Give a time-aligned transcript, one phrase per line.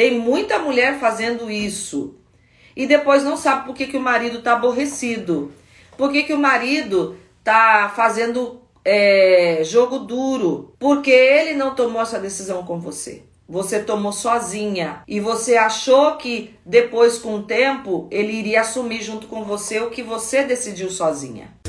[0.00, 2.14] Tem muita mulher fazendo isso.
[2.74, 5.52] E depois não sabe por que, que o marido tá aborrecido.
[5.94, 10.72] Por que, que o marido tá fazendo é, jogo duro?
[10.78, 13.24] Porque ele não tomou essa decisão com você.
[13.46, 19.26] Você tomou sozinha e você achou que depois, com o tempo, ele iria assumir junto
[19.26, 21.59] com você o que você decidiu sozinha.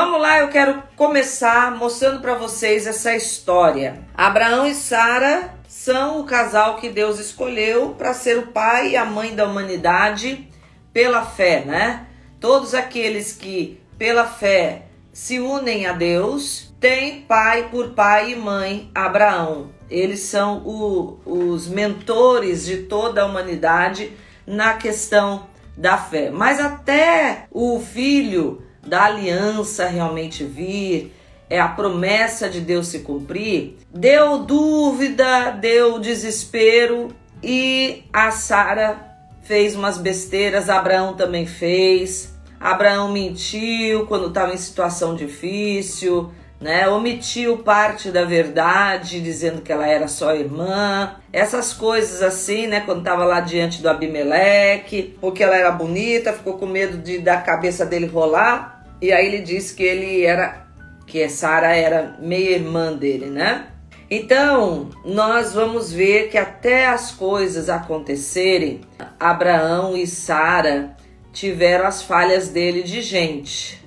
[0.00, 3.98] Vamos lá, eu quero começar mostrando para vocês essa história.
[4.14, 9.04] Abraão e Sara são o casal que Deus escolheu para ser o pai e a
[9.04, 10.48] mãe da humanidade
[10.92, 12.06] pela fé, né?
[12.38, 18.92] Todos aqueles que pela fé se unem a Deus têm pai por pai e mãe
[18.94, 19.72] Abraão.
[19.90, 24.12] Eles são o, os mentores de toda a humanidade
[24.46, 26.30] na questão da fé.
[26.30, 31.14] Mas até o filho da aliança realmente vir,
[31.50, 37.08] é a promessa de Deus se cumprir, deu dúvida, deu desespero
[37.42, 39.08] e a Sara
[39.42, 42.34] fez umas besteiras, Abraão também fez.
[42.60, 46.88] Abraão mentiu quando estava em situação difícil, né?
[46.88, 51.16] Omitiu parte da verdade, dizendo que ela era só irmã.
[51.32, 52.80] Essas coisas assim, né?
[52.80, 57.36] Quando estava lá diante do Abimeleque, porque ela era bonita, ficou com medo de da
[57.38, 58.84] cabeça dele rolar.
[59.00, 60.66] E aí ele disse que ele era
[61.06, 63.66] que Sara era meia irmã dele, né?
[64.10, 68.80] Então, nós vamos ver que até as coisas acontecerem,
[69.20, 70.96] Abraão e Sara
[71.32, 73.86] tiveram as falhas dele de gente.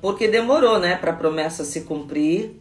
[0.00, 2.60] Porque demorou, né, para a promessa se cumprir.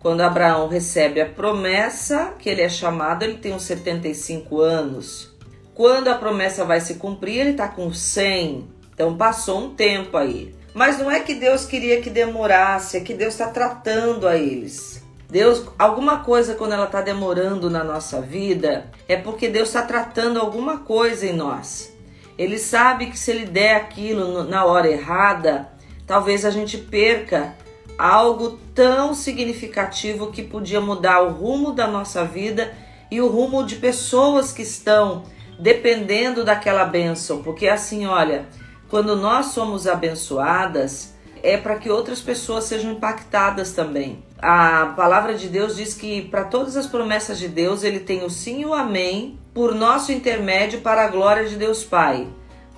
[0.00, 5.36] Quando Abraão recebe a promessa, que ele é chamado, ele tem uns 75 anos.
[5.74, 8.68] Quando a promessa vai se cumprir, ele está com 100.
[8.94, 10.54] Então passou um tempo aí.
[10.74, 15.02] Mas não é que Deus queria que demorasse, é que Deus está tratando a eles.
[15.30, 20.40] Deus, alguma coisa quando ela está demorando na nossa vida, é porque Deus está tratando
[20.40, 21.92] alguma coisa em nós.
[22.38, 25.68] Ele sabe que se ele der aquilo na hora errada,
[26.08, 27.54] talvez a gente perca
[27.98, 32.72] algo tão significativo que podia mudar o rumo da nossa vida
[33.10, 35.24] e o rumo de pessoas que estão
[35.58, 37.42] dependendo daquela bênção.
[37.42, 38.46] Porque assim, olha,
[38.88, 44.22] quando nós somos abençoadas, é para que outras pessoas sejam impactadas também.
[44.38, 48.30] A palavra de Deus diz que para todas as promessas de Deus, ele tem o
[48.30, 52.28] sim e o amém por nosso intermédio para a glória de Deus Pai.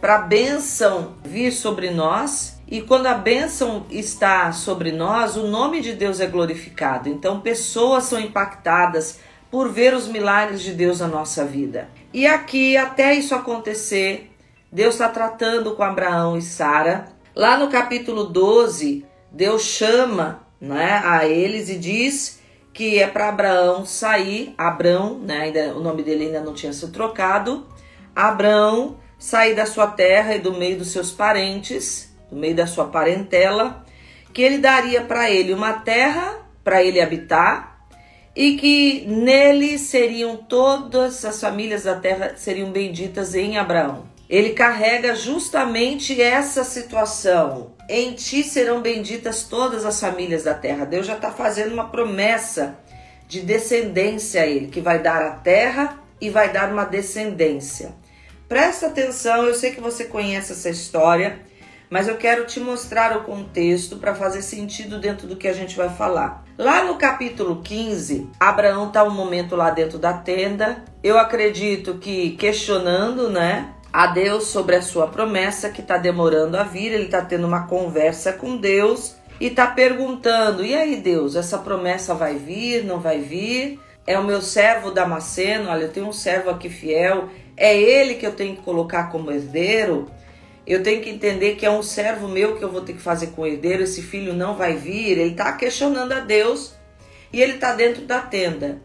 [0.01, 5.81] Para a bênção vir sobre nós, e quando a bênção está sobre nós, o nome
[5.81, 7.09] de Deus é glorificado.
[7.09, 9.19] Então, pessoas são impactadas
[9.51, 11.89] por ver os milagres de Deus na nossa vida.
[12.15, 14.31] E aqui, até isso acontecer,
[14.71, 17.07] Deus está tratando com Abraão e Sara.
[17.35, 22.41] Lá no capítulo 12, Deus chama né, a eles e diz
[22.73, 26.93] que é para Abraão sair, Abrão, né, ainda, o nome dele ainda não tinha sido
[26.93, 27.67] trocado,
[28.15, 32.87] Abraão sair da sua terra e do meio dos seus parentes, do meio da sua
[32.87, 33.85] parentela,
[34.33, 37.87] que ele daria para ele uma terra para ele habitar
[38.37, 45.13] e que nele seriam todas as famílias da terra seriam benditas em Abraão ele carrega
[45.13, 47.75] justamente essa situação.
[47.89, 50.85] Em ti serão benditas todas as famílias da terra.
[50.85, 52.79] Deus já está fazendo uma promessa
[53.27, 57.93] de descendência a ele, que vai dar a terra e vai dar uma descendência.
[58.49, 61.41] Presta atenção, eu sei que você conhece essa história,
[61.91, 65.77] mas eu quero te mostrar o contexto para fazer sentido dentro do que a gente
[65.77, 66.45] vai falar.
[66.56, 70.84] Lá no capítulo 15, Abraão está um momento lá dentro da tenda.
[71.03, 73.75] Eu acredito que questionando, né?
[73.93, 76.93] a Deus sobre a sua promessa que está demorando a vir.
[76.93, 82.15] Ele está tendo uma conversa com Deus e está perguntando: e aí, Deus, essa promessa
[82.15, 82.84] vai vir?
[82.84, 83.81] Não vai vir?
[84.07, 85.71] É o meu servo Damasceno.
[85.71, 87.28] Olha, eu tenho um servo aqui fiel.
[87.57, 90.10] É ele que eu tenho que colocar como herdeiro.
[90.71, 93.33] Eu tenho que entender que é um servo meu que eu vou ter que fazer
[93.33, 93.83] com herdeiro.
[93.83, 95.19] Esse filho não vai vir.
[95.19, 96.75] Ele está questionando a Deus
[97.33, 98.81] e ele está dentro da tenda.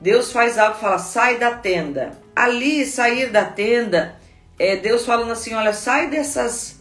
[0.00, 2.16] Deus faz algo fala: sai da tenda.
[2.36, 4.14] Ali, sair da tenda
[4.60, 6.76] é Deus falando assim: olha, sai dessas,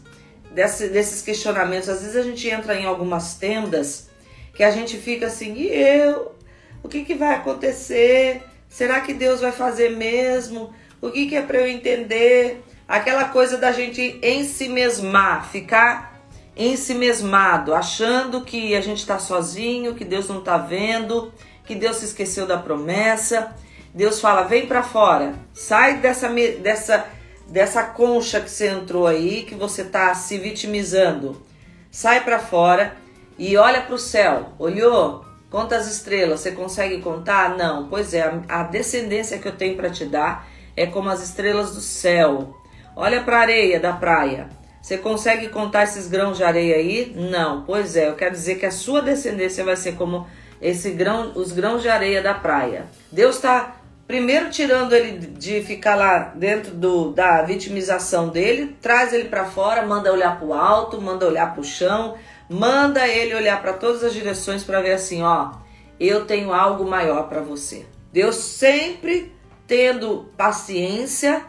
[0.51, 1.89] desse, desses questionamentos.
[1.89, 4.07] Às vezes a gente entra em algumas tendas
[4.53, 6.35] que a gente fica assim, e eu?
[6.83, 8.43] O que, que vai acontecer?
[8.69, 10.71] Será que Deus vai fazer mesmo?
[11.01, 12.61] O que, que é para eu entender?
[12.87, 16.21] Aquela coisa da gente em si mesmar, ficar
[16.55, 21.33] em si mesmado, achando que a gente está sozinho, que Deus não está vendo,
[21.65, 23.55] que Deus se esqueceu da promessa.
[23.93, 27.05] Deus fala: vem para fora, sai dessa, dessa,
[27.47, 31.41] dessa concha que você entrou aí, que você está se vitimizando.
[31.89, 32.95] Sai para fora
[33.37, 34.53] e olha para o céu.
[34.59, 35.23] Olhou?
[35.49, 36.39] Conta as estrelas.
[36.39, 37.55] Você consegue contar?
[37.55, 37.87] Não.
[37.87, 41.81] Pois é, a descendência que eu tenho para te dar é como as estrelas do
[41.81, 42.62] céu.
[42.95, 44.47] Olha para a areia da praia.
[44.81, 47.13] Você consegue contar esses grãos de areia aí?
[47.15, 47.63] Não.
[47.63, 50.27] Pois é, eu quero dizer que a sua descendência vai ser como
[50.61, 52.85] esse grão, os grãos de areia da praia.
[53.11, 59.29] Deus está primeiro tirando ele de ficar lá dentro do, da vitimização dele, traz ele
[59.29, 62.15] para fora, manda olhar para o alto, manda olhar para o chão,
[62.49, 65.51] manda ele olhar para todas as direções para ver assim, ó,
[65.99, 67.85] eu tenho algo maior para você.
[68.11, 69.33] Deus sempre
[69.65, 71.41] tendo paciência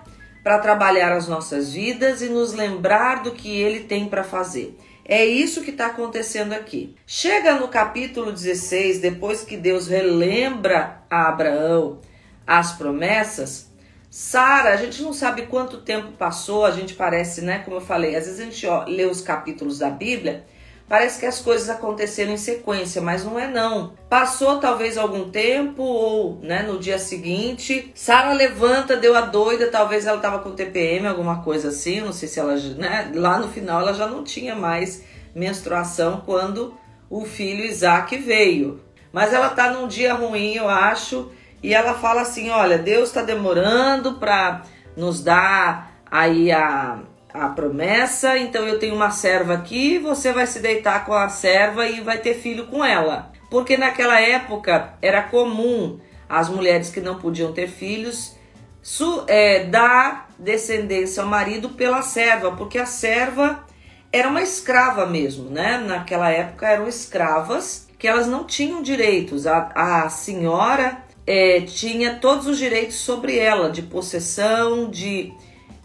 [0.45, 4.79] para trabalhar as nossas vidas e nos lembrar do que ele tem para fazer.
[5.03, 6.95] É isso que está acontecendo aqui.
[7.07, 12.01] Chega no capítulo 16, depois que Deus relembra a Abraão
[12.47, 13.73] as promessas,
[14.11, 17.61] Sara, a gente não sabe quanto tempo passou, a gente parece, né?
[17.65, 20.45] Como eu falei, às vezes a gente ó, lê os capítulos da Bíblia
[20.87, 23.95] Parece que as coisas aconteceram em sequência, mas não é não.
[24.09, 30.07] Passou talvez algum tempo ou, né, no dia seguinte, Sara levanta, deu a doida, talvez
[30.07, 33.81] ela tava com TPM, alguma coisa assim, não sei se ela, né, lá no final
[33.81, 35.03] ela já não tinha mais
[35.35, 36.75] menstruação quando
[37.09, 38.81] o filho Isaac veio.
[39.11, 41.31] Mas ela tá num dia ruim, eu acho,
[41.63, 44.63] e ela fala assim: "Olha, Deus está demorando para
[44.97, 47.01] nos dar aí a
[47.35, 51.85] a promessa, então eu tenho uma serva aqui, você vai se deitar com a serva
[51.85, 53.33] e vai ter filho com ela.
[53.51, 55.99] Porque naquela época era comum
[56.29, 58.37] as mulheres que não podiam ter filhos
[58.81, 63.65] su, é, dar descendência ao marido pela serva, porque a serva
[64.13, 65.79] era uma escrava mesmo, né?
[65.79, 69.45] Naquela época eram escravas que elas não tinham direitos.
[69.47, 75.33] A, a senhora é, tinha todos os direitos sobre ela, de possessão, de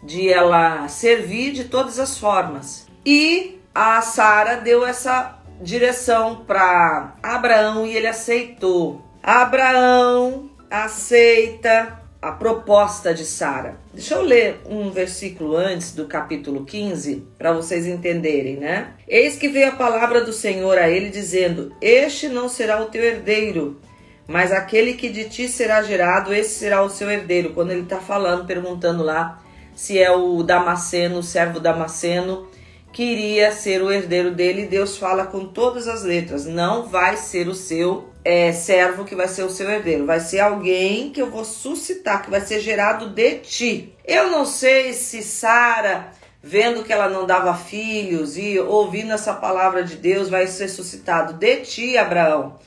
[0.03, 2.87] de ela servir de todas as formas.
[3.05, 9.01] E a Sara deu essa direção para Abraão e ele aceitou.
[9.21, 13.77] Abraão aceita a proposta de Sara.
[13.93, 18.93] Deixa eu ler um versículo antes do capítulo 15 para vocês entenderem, né?
[19.07, 23.03] Eis que veio a palavra do Senhor a ele dizendo: Este não será o teu
[23.03, 23.79] herdeiro,
[24.27, 27.53] mas aquele que de ti será gerado, esse será o seu herdeiro.
[27.53, 29.41] Quando ele está falando, perguntando lá
[29.79, 32.49] se é o Damasceno, o servo Damasceno,
[32.91, 34.65] que iria ser o herdeiro dele.
[34.65, 39.29] Deus fala com todas as letras: não vai ser o seu é, servo que vai
[39.29, 43.07] ser o seu herdeiro, vai ser alguém que eu vou suscitar, que vai ser gerado
[43.07, 43.95] de ti.
[44.03, 46.11] Eu não sei se Sara,
[46.43, 51.35] vendo que ela não dava filhos e ouvindo essa palavra de Deus, vai ser suscitado
[51.35, 52.59] de ti, Abraão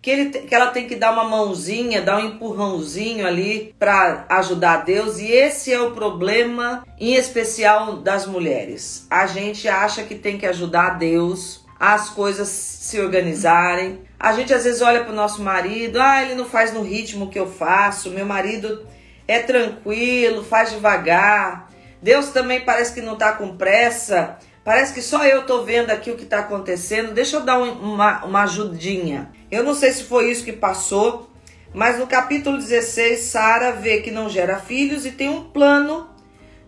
[0.00, 4.84] que, ele, que ela tem que dar uma mãozinha, dar um empurrãozinho ali para ajudar
[4.84, 5.18] Deus.
[5.18, 9.06] E esse é o problema, em especial das mulheres.
[9.10, 14.02] A gente acha que tem que ajudar Deus, as coisas se organizarem.
[14.18, 17.30] A gente às vezes olha para o nosso marido, ah, ele não faz no ritmo
[17.30, 18.86] que eu faço, meu marido
[19.26, 21.68] é tranquilo, faz devagar.
[22.00, 24.38] Deus também parece que não está com pressa.
[24.68, 27.14] Parece que só eu tô vendo aqui o que está acontecendo.
[27.14, 29.30] Deixa eu dar uma, uma ajudinha.
[29.50, 31.30] Eu não sei se foi isso que passou,
[31.72, 36.06] mas no capítulo 16, Sara vê que não gera filhos e tem um plano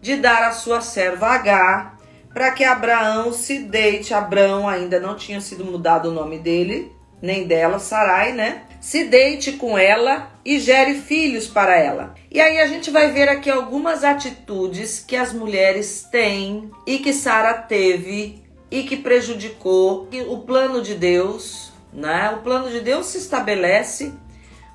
[0.01, 1.99] de dar a sua serva H
[2.33, 4.15] para que Abraão se deite.
[4.15, 6.91] Abraão ainda não tinha sido mudado o nome dele,
[7.21, 8.63] nem dela, Sarai, né?
[8.81, 12.15] Se deite com ela e gere filhos para ela.
[12.31, 17.13] E aí a gente vai ver aqui algumas atitudes que as mulheres têm e que
[17.13, 22.31] Sara teve e que prejudicou o plano de Deus né?
[22.31, 24.13] O plano de Deus se estabelece,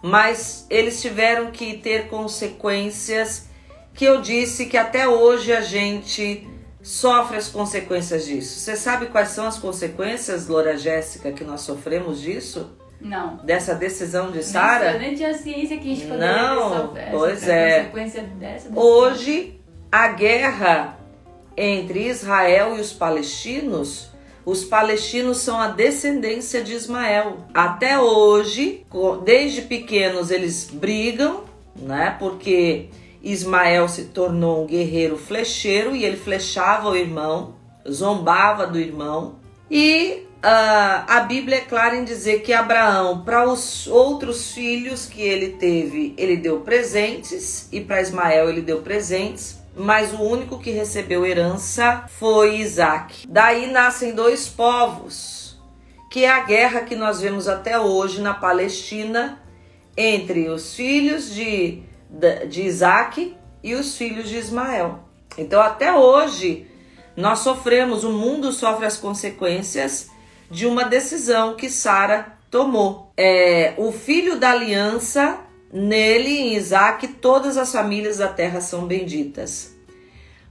[0.02, 3.48] mas eles tiveram que ter consequências
[3.94, 6.48] que eu disse que até hoje a gente
[6.82, 8.60] sofre as consequências disso.
[8.60, 12.76] Você sabe quais são as consequências, Loura Jéssica, que nós sofremos disso?
[13.00, 13.38] Não.
[13.38, 14.94] Dessa decisão de Sara?
[14.94, 17.80] Eu nem tinha ciência que a gente poderia Não, ter essa, pois essa é.
[17.80, 18.80] consequência dessa.
[18.80, 19.60] Hoje,
[19.92, 20.98] a guerra
[21.58, 27.38] entre Israel e os palestinos os palestinos são a descendência de Ismael.
[27.52, 28.86] Até hoje,
[29.24, 32.16] desde pequenos eles brigam, né?
[32.20, 32.90] Porque
[33.24, 37.56] Ismael se tornou um guerreiro flecheiro e ele flechava o irmão,
[37.90, 39.38] zombava do irmão.
[39.70, 45.54] E a Bíblia é clara em dizer que Abraão, para os outros filhos que ele
[45.54, 51.26] teve, ele deu presentes, e para Ismael ele deu presentes mas o único que recebeu
[51.26, 53.28] herança foi Isaac.
[53.28, 55.60] Daí nascem dois povos,
[56.10, 59.38] que é a guerra que nós vemos até hoje na Palestina
[59.98, 61.84] entre os filhos de
[62.48, 65.00] de Isaac e os filhos de Ismael.
[65.38, 66.66] Então, até hoje,
[67.18, 70.12] nós sofremos, o mundo sofre as consequências
[70.50, 73.12] de uma decisão que Sara tomou.
[73.18, 75.40] É, o filho da aliança,
[75.72, 79.76] nele, em Isaac, todas as famílias da terra são benditas.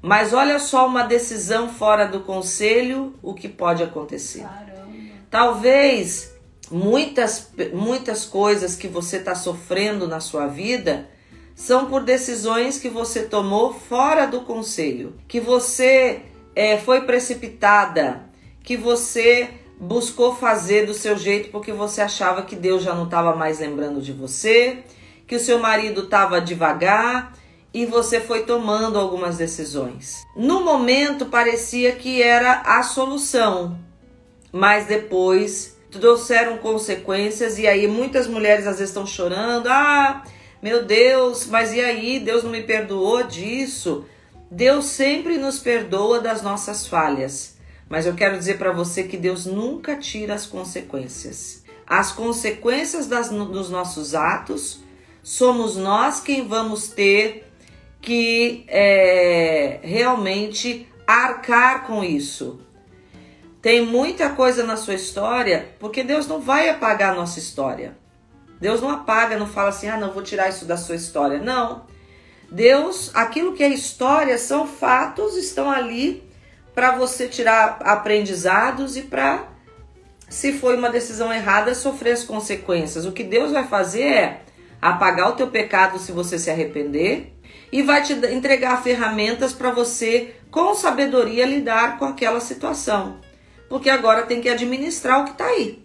[0.03, 4.43] Mas olha só uma decisão fora do conselho, o que pode acontecer.
[4.43, 4.75] Caramba.
[5.31, 6.35] Talvez
[6.71, 11.09] muitas, muitas coisas que você está sofrendo na sua vida
[11.55, 16.23] são por decisões que você tomou fora do conselho, que você
[16.55, 18.25] é, foi precipitada,
[18.63, 23.35] que você buscou fazer do seu jeito porque você achava que Deus já não estava
[23.35, 24.79] mais lembrando de você,
[25.27, 27.33] que o seu marido estava devagar
[27.73, 30.23] e você foi tomando algumas decisões.
[30.37, 33.79] No momento parecia que era a solução,
[34.53, 40.23] mas depois trouxeram consequências e aí muitas mulheres às vezes estão chorando, ah,
[40.63, 42.19] meu Deus, mas e aí?
[42.21, 44.05] Deus não me perdoou disso?
[44.51, 47.54] Deus sempre nos perdoa das nossas falhas,
[47.95, 51.63] mas eu quero dizer para você que Deus nunca tira as consequências.
[51.87, 54.81] As consequências das, dos nossos atos
[55.23, 57.49] somos nós quem vamos ter
[58.01, 62.61] que é, realmente arcar com isso.
[63.63, 67.97] Tem muita coisa na sua história, porque Deus não vai apagar a nossa história.
[68.61, 71.39] Deus não apaga, não fala assim, ah, não vou tirar isso da sua história.
[71.39, 71.87] Não.
[72.51, 76.34] Deus, aquilo que é história são fatos, estão ali
[76.75, 79.49] para você tirar aprendizados e para,
[80.29, 83.07] se foi uma decisão errada, sofrer as consequências.
[83.07, 84.41] O que Deus vai fazer é
[84.81, 87.33] apagar o teu pecado se você se arrepender
[87.71, 93.21] e vai te entregar ferramentas para você, com sabedoria, lidar com aquela situação
[93.75, 95.85] porque agora tem que administrar o que está aí.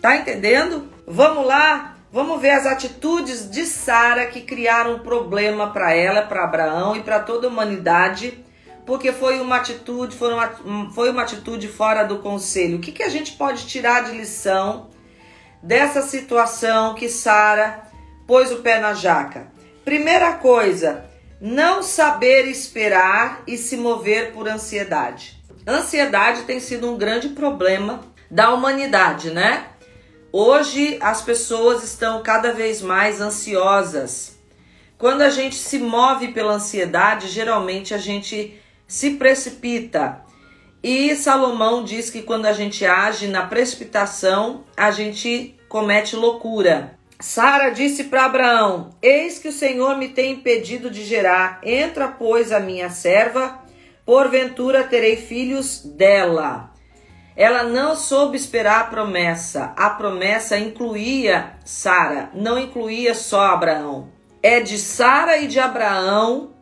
[0.00, 0.88] Tá entendendo?
[1.06, 6.44] Vamos lá, vamos ver as atitudes de Sara que criaram um problema para ela, para
[6.44, 8.44] Abraão e para toda a humanidade,
[8.86, 12.78] porque foi uma atitude, foi uma, foi uma atitude fora do conselho.
[12.78, 14.88] O que, que a gente pode tirar de lição
[15.60, 17.82] dessa situação que Sara
[18.26, 19.48] pôs o pé na jaca?
[19.84, 21.04] Primeira coisa,
[21.40, 25.36] não saber esperar e se mover por ansiedade.
[25.66, 28.00] Ansiedade tem sido um grande problema
[28.30, 29.66] da humanidade, né?
[30.32, 34.38] Hoje as pessoas estão cada vez mais ansiosas.
[34.96, 40.22] Quando a gente se move pela ansiedade, geralmente a gente se precipita.
[40.82, 46.96] E Salomão diz que quando a gente age na precipitação, a gente comete loucura.
[47.18, 51.60] Sara disse para Abraão: Eis que o Senhor me tem impedido de gerar.
[51.62, 53.66] Entra, pois, a minha serva
[54.06, 56.72] porventura terei filhos dela.
[57.36, 59.74] Ela não soube esperar a promessa.
[59.76, 64.08] A promessa incluía Sara, não incluía só Abraão.
[64.42, 66.54] É de Sara e de Abraão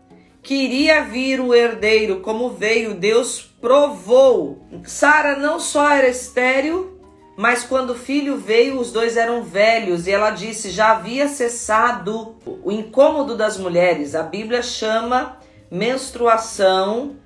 [0.44, 4.64] que iria vir o herdeiro, como veio, Deus provou.
[4.84, 7.00] Sara não só era estéril,
[7.36, 12.36] mas quando o filho veio, os dois eram velhos, e ela disse: já havia cessado
[12.62, 14.14] o incômodo das mulheres.
[14.14, 17.16] A Bíblia chama menstruação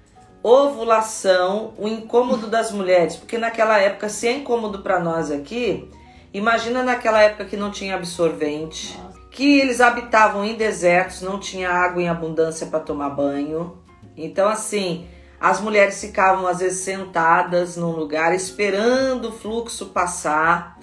[0.43, 5.91] ovulação, o incômodo das mulheres, porque naquela época, se é incômodo para nós aqui,
[6.33, 8.99] imagina naquela época que não tinha absorvente,
[9.31, 13.79] que eles habitavam em desertos, não tinha água em abundância para tomar banho.
[14.17, 15.07] Então, assim,
[15.41, 20.79] as mulheres ficavam às vezes sentadas num lugar esperando o fluxo passar.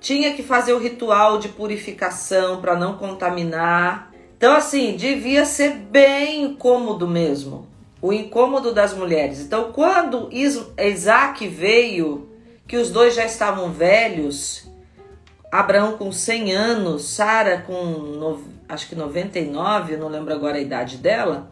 [0.00, 4.12] Tinha que fazer o ritual de purificação para não contaminar.
[4.36, 9.40] Então, assim, devia ser bem incômodo mesmo o incômodo das mulheres.
[9.40, 12.28] Então, quando Isaac veio,
[12.68, 14.70] que os dois já estavam velhos,
[15.54, 20.96] Abraão com 100 anos, Sara com acho que 99, eu não lembro agora a idade
[20.96, 21.48] dela.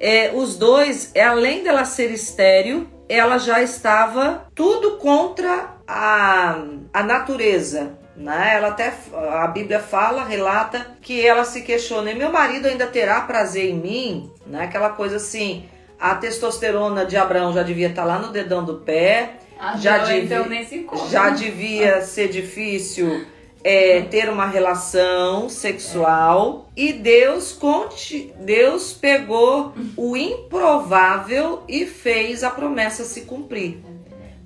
[0.00, 6.62] É, os dois, é, além dela ser estéril, ela já estava tudo contra a,
[6.92, 7.98] a natureza.
[8.16, 8.54] Né?
[8.54, 13.70] Ela até a Bíblia fala, relata que ela se questiona: meu marido ainda terá prazer
[13.70, 14.30] em mim?
[14.46, 14.64] Né?
[14.64, 15.68] Aquela coisa assim,
[16.00, 19.40] a testosterona de Abraão já devia estar tá lá no dedão do pé.
[19.58, 23.26] Ah, já, devia, então nem se já devia ser difícil
[23.64, 26.70] é, ter uma relação sexual.
[26.76, 26.80] É.
[26.80, 33.78] E Deus, conte, Deus pegou o improvável e fez a promessa se cumprir.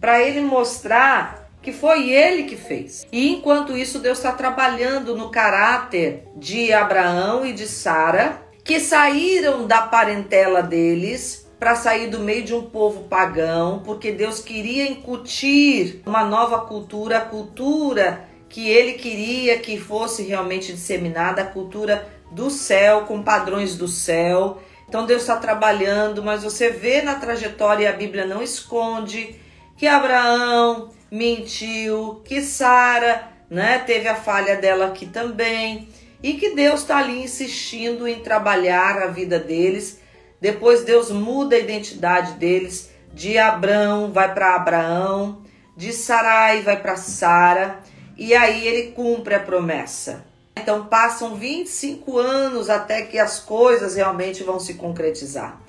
[0.01, 3.07] Para ele mostrar que foi ele que fez.
[3.13, 9.67] E enquanto isso, Deus está trabalhando no caráter de Abraão e de Sara que saíram
[9.67, 16.01] da parentela deles para sair do meio de um povo pagão, porque Deus queria incutir
[16.07, 22.49] uma nova cultura, a cultura que ele queria que fosse realmente disseminada, a cultura do
[22.49, 24.63] céu, com padrões do céu.
[24.89, 29.39] Então Deus está trabalhando, mas você vê na trajetória e a Bíblia não esconde
[29.77, 35.89] que Abraão mentiu, que Sara, né, teve a falha dela aqui também,
[36.23, 40.01] e que Deus está ali insistindo em trabalhar a vida deles.
[40.41, 45.43] Depois Deus muda a identidade deles, de Abraão vai para Abraão,
[45.77, 47.81] de Sarai vai para Sara,
[48.17, 50.25] e aí ele cumpre a promessa.
[50.57, 55.61] Então passam 25 anos até que as coisas realmente vão se concretizar.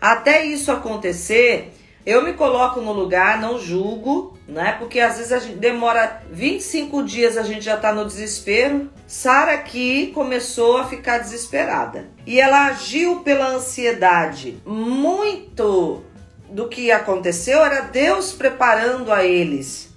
[0.00, 1.72] Até isso acontecer,
[2.04, 4.76] eu me coloco no lugar, não julgo, né?
[4.78, 8.90] Porque às vezes a gente demora 25 dias, a gente já tá no desespero.
[9.06, 12.08] Sara aqui começou a ficar desesperada.
[12.26, 14.58] E ela agiu pela ansiedade.
[14.64, 16.04] Muito
[16.48, 19.96] do que aconteceu era Deus preparando a eles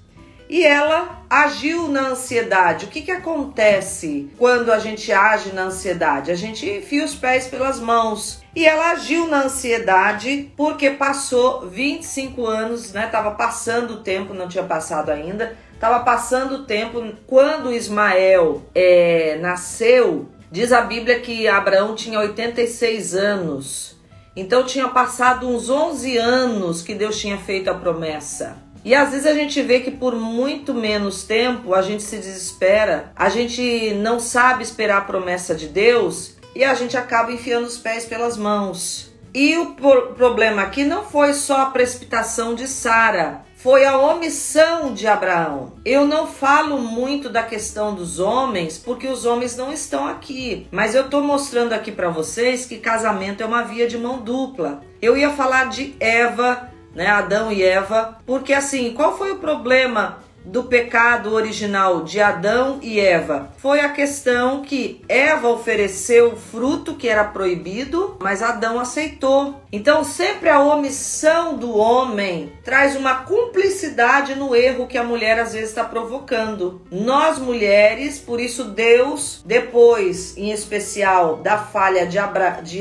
[0.50, 2.86] e ela agiu na ansiedade.
[2.86, 6.32] O que, que acontece quando a gente age na ansiedade?
[6.32, 8.42] A gente enfia os pés pelas mãos.
[8.60, 13.08] E ela agiu na ansiedade porque passou 25 anos, né?
[13.08, 15.56] Tava passando o tempo, não tinha passado ainda.
[15.80, 20.28] Tava passando o tempo quando Ismael é, nasceu.
[20.52, 23.96] Diz a Bíblia que Abraão tinha 86 anos.
[24.36, 28.58] Então tinha passado uns 11 anos que Deus tinha feito a promessa.
[28.84, 33.14] E às vezes a gente vê que por muito menos tempo a gente se desespera,
[33.16, 37.78] a gente não sabe esperar a promessa de Deus e a gente acaba enfiando os
[37.78, 39.14] pés pelas mãos.
[39.34, 45.08] E o problema aqui não foi só a precipitação de Sara, foi a omissão de
[45.08, 45.72] Abraão.
[45.86, 50.94] Eu não falo muito da questão dos homens porque os homens não estão aqui, mas
[50.94, 54.82] eu estou mostrando aqui para vocês que casamento é uma via de mão dupla.
[55.02, 60.18] Eu ia falar de Eva, né, Adão e Eva, porque assim, qual foi o problema
[60.50, 66.96] do pecado original de Adão e Eva foi a questão que Eva ofereceu o fruto
[66.96, 69.62] que era proibido, mas Adão aceitou.
[69.72, 75.54] Então, sempre a omissão do homem traz uma cumplicidade no erro que a mulher às
[75.54, 76.82] vezes está provocando.
[76.92, 82.80] Nós mulheres, por isso Deus, depois, em especial da falha de, Abra, de,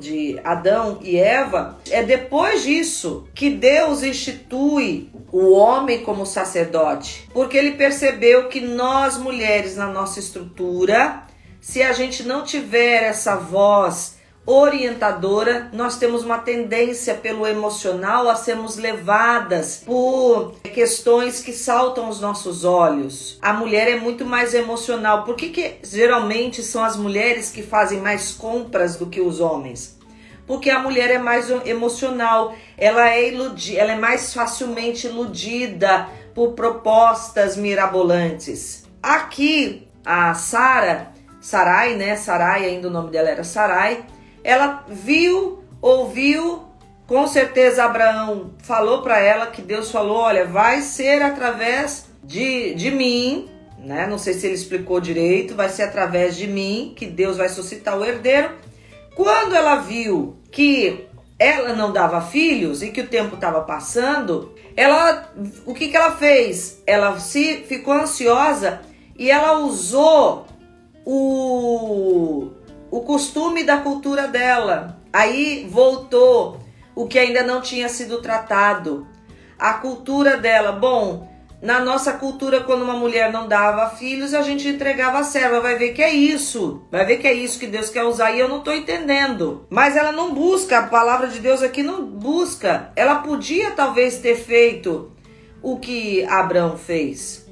[0.00, 7.56] de Adão e Eva, é depois disso que Deus institui o homem como sacerdote, porque
[7.56, 11.22] ele percebeu que nós mulheres na nossa estrutura,
[11.60, 14.14] se a gente não tiver essa voz
[14.46, 22.20] orientadora, nós temos uma tendência pelo emocional a sermos levadas por questões que saltam os
[22.20, 23.38] nossos olhos.
[23.40, 25.24] A mulher é muito mais emocional.
[25.24, 29.93] Por que, que geralmente são as mulheres que fazem mais compras do que os homens?
[30.46, 36.52] Porque a mulher é mais emocional, ela é iludi ela é mais facilmente iludida por
[36.52, 38.84] propostas mirabolantes.
[39.02, 42.16] Aqui a Sara, Sarai, né?
[42.16, 44.04] Sarai, ainda o nome dela era Sarai,
[44.42, 46.64] ela viu, ouviu,
[47.06, 52.90] com certeza Abraão falou para ela que Deus falou, olha, vai ser através de, de
[52.90, 54.06] mim, né?
[54.06, 57.98] Não sei se ele explicou direito, vai ser através de mim que Deus vai suscitar
[57.98, 58.50] o herdeiro.
[59.14, 61.06] Quando ela viu que
[61.38, 65.30] ela não dava filhos e que o tempo estava passando, ela
[65.66, 66.82] o que, que ela fez?
[66.86, 68.80] Ela se ficou ansiosa
[69.16, 70.46] e ela usou
[71.04, 72.50] o,
[72.90, 74.98] o costume da cultura dela.
[75.12, 76.60] Aí voltou
[76.94, 79.06] o que ainda não tinha sido tratado.
[79.58, 81.28] A cultura dela, bom,
[81.64, 85.60] na nossa cultura, quando uma mulher não dava filhos, a gente entregava a serva.
[85.60, 86.82] Vai ver que é isso.
[86.92, 88.32] Vai ver que é isso que Deus quer usar.
[88.32, 89.66] E eu não estou entendendo.
[89.70, 90.78] Mas ela não busca.
[90.78, 92.92] A palavra de Deus aqui não busca.
[92.94, 95.10] Ela podia talvez ter feito
[95.62, 97.46] o que Abraão fez.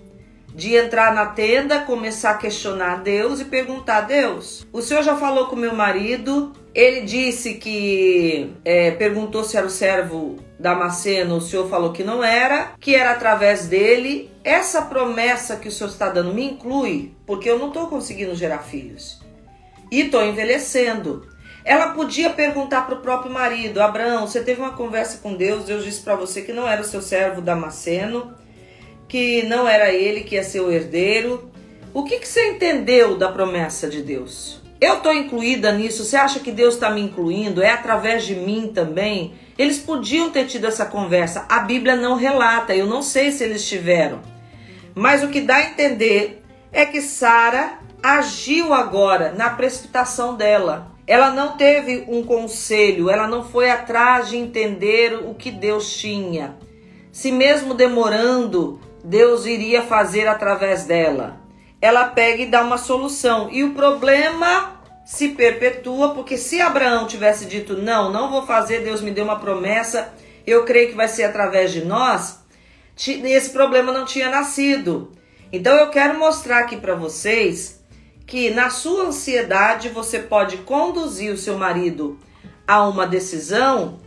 [0.55, 5.17] De entrar na tenda, começar a questionar Deus e perguntar a Deus: O senhor já
[5.17, 6.53] falou com meu marido?
[6.75, 12.23] Ele disse que é, perguntou se era o servo Damasceno, o senhor falou que não
[12.23, 14.31] era, que era através dele.
[14.45, 18.59] Essa promessa que o senhor está dando me inclui, porque eu não estou conseguindo gerar
[18.59, 19.21] filhos
[19.91, 21.27] e estou envelhecendo.
[21.65, 25.85] Ela podia perguntar para o próprio marido: Abraão, você teve uma conversa com Deus, Deus
[25.85, 28.33] disse para você que não era o seu servo Damasceno,
[29.09, 31.51] que não era ele que ia ser o herdeiro.
[31.93, 34.63] O que, que você entendeu da promessa de Deus?
[34.81, 36.05] Eu estou incluída nisso?
[36.05, 37.63] Você acha que Deus está me incluindo?
[37.63, 39.35] É através de mim também?
[39.63, 41.47] Eles podiam ter tido essa conversa.
[41.49, 42.75] A Bíblia não relata.
[42.75, 44.21] Eu não sei se eles tiveram.
[44.95, 50.91] Mas o que dá a entender é que Sara agiu agora na precipitação dela.
[51.07, 56.57] Ela não teve um conselho, ela não foi atrás de entender o que Deus tinha.
[57.13, 61.43] Se mesmo demorando, Deus iria fazer através dela
[61.83, 63.51] ela pega e dá uma solução.
[63.51, 69.01] E o problema se perpetua, porque se Abraão tivesse dito não, não vou fazer, Deus
[69.01, 70.13] me deu uma promessa,
[70.47, 72.41] eu creio que vai ser através de nós,
[72.97, 75.13] esse problema não tinha nascido.
[75.53, 77.83] Então eu quero mostrar aqui para vocês
[78.27, 82.19] que na sua ansiedade você pode conduzir o seu marido
[82.67, 83.99] a uma decisão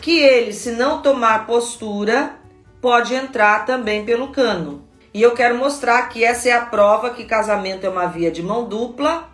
[0.00, 2.36] que ele, se não tomar postura,
[2.80, 4.84] pode entrar também pelo cano.
[5.12, 8.42] E eu quero mostrar que essa é a prova que casamento é uma via de
[8.42, 9.28] mão dupla,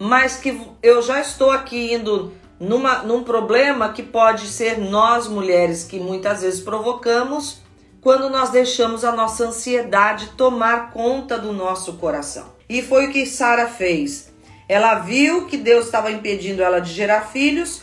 [0.00, 5.84] mas que eu já estou aqui indo numa, num problema que pode ser nós mulheres
[5.84, 7.60] que muitas vezes provocamos
[8.00, 12.46] quando nós deixamos a nossa ansiedade tomar conta do nosso coração.
[12.66, 14.32] E foi o que Sara fez.
[14.66, 17.82] Ela viu que Deus estava impedindo ela de gerar filhos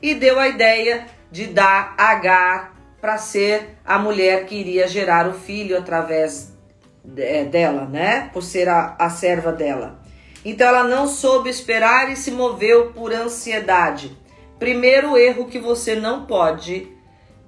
[0.00, 5.34] e deu a ideia de dar Agar para ser a mulher que iria gerar o
[5.34, 6.56] filho através
[7.14, 8.30] é, dela, né?
[8.32, 10.00] Por ser a, a serva dela.
[10.44, 14.16] Então ela não soube esperar e se moveu por ansiedade.
[14.58, 16.88] Primeiro erro que você não pode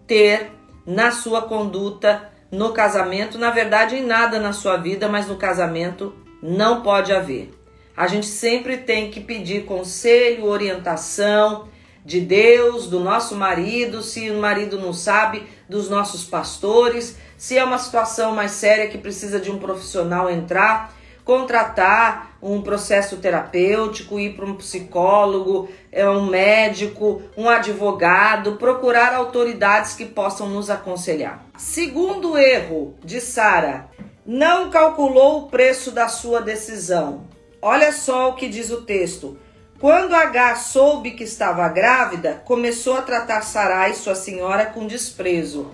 [0.07, 0.51] ter
[0.87, 6.15] na sua conduta no casamento, na verdade em nada na sua vida, mas no casamento
[6.43, 7.53] não pode haver.
[7.97, 11.69] A gente sempre tem que pedir conselho, orientação,
[12.05, 17.65] de Deus, do nosso marido, se o marido não sabe, dos nossos pastores, se é
[17.65, 24.35] uma situação mais séria que precisa de um profissional entrar, contratar um processo terapêutico, ir
[24.35, 31.45] para um psicólogo, é um médico, um advogado, procurar autoridades que possam nos aconselhar.
[31.59, 33.89] Segundo erro de Sara,
[34.25, 37.29] não calculou o preço da sua decisão.
[37.61, 39.39] Olha só o que diz o texto.
[39.79, 45.71] Quando H soube que estava grávida, começou a tratar Sarai, sua senhora, com desprezo.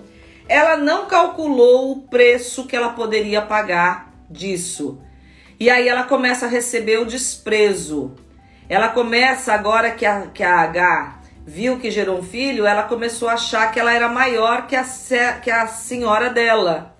[0.47, 5.01] Ela não calculou o preço que ela poderia pagar disso.
[5.59, 8.15] E aí ela começa a receber o desprezo.
[8.69, 13.29] Ela começa, agora que a, que a H viu que gerou um filho, ela começou
[13.29, 14.83] a achar que ela era maior que a,
[15.41, 16.95] que a senhora dela.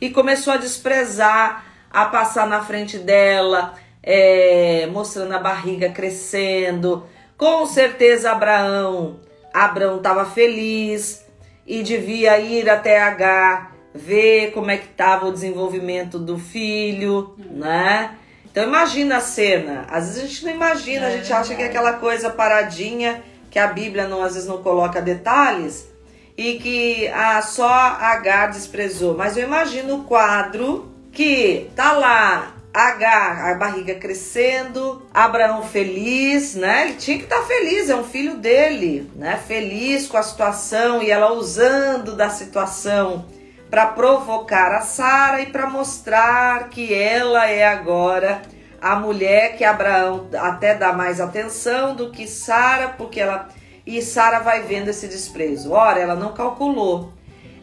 [0.00, 7.06] E começou a desprezar, a passar na frente dela, é, mostrando a barriga crescendo.
[7.36, 9.20] Com certeza Abraão,
[9.52, 11.26] Abraão estava feliz
[11.66, 18.16] e devia ir até H ver como é que estava o desenvolvimento do filho, né?
[18.50, 19.86] Então imagina a cena.
[19.90, 23.58] Às vezes a gente não imagina, a gente acha que é aquela coisa paradinha que
[23.58, 25.88] a Bíblia não às vezes não coloca detalhes
[26.36, 29.16] e que ah, só H desprezou.
[29.16, 36.88] Mas eu imagino o quadro que tá lá H, a barriga crescendo, Abraão feliz, né?
[36.88, 39.40] Ele tinha que estar tá feliz, é um filho dele, né?
[39.46, 43.26] Feliz com a situação e ela usando da situação
[43.70, 48.42] para provocar a Sara e para mostrar que ela é agora
[48.80, 53.48] a mulher que Abraão até dá mais atenção do que Sara, porque ela
[53.86, 55.72] e Sara vai vendo esse desprezo.
[55.72, 57.12] Ora, ela não calculou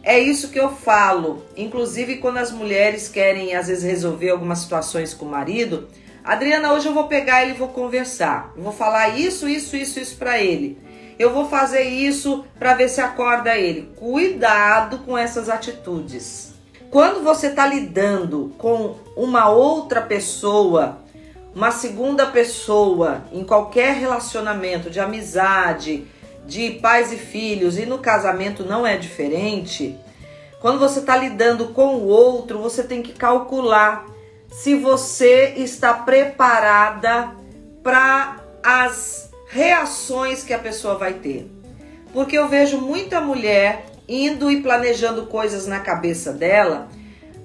[0.06, 1.44] é isso que eu falo.
[1.58, 5.88] Inclusive, quando as mulheres querem, às vezes, resolver algumas situações com o marido,
[6.24, 8.54] Adriana, hoje eu vou pegar ele e vou conversar.
[8.56, 10.78] Vou falar isso, isso, isso, isso para ele.
[11.18, 13.94] Eu vou fazer isso para ver se acorda ele.
[13.96, 16.54] Cuidado com essas atitudes.
[16.92, 21.00] Quando você está lidando com uma outra pessoa,
[21.54, 26.06] uma segunda pessoa, em qualquer relacionamento de amizade,
[26.46, 29.98] de pais e filhos, e no casamento não é diferente,
[30.60, 34.06] quando você está lidando com o outro, você tem que calcular
[34.50, 37.32] se você está preparada
[37.84, 41.50] para as reações que a pessoa vai ter.
[42.14, 46.88] Porque eu vejo muita mulher indo e planejando coisas na cabeça dela,